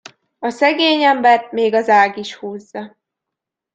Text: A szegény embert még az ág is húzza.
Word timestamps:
A 0.39 0.49
szegény 0.49 1.01
embert 1.03 1.51
még 1.51 1.73
az 1.73 1.89
ág 1.89 2.17
is 2.17 2.35
húzza. 2.35 2.97